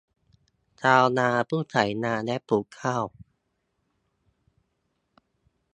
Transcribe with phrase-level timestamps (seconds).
[0.81, 3.03] ชาวนาผู้ไถนาและปลูกข้าว